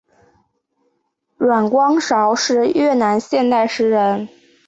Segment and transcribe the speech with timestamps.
[1.37, 4.27] 阮光韶是越南现代诗人。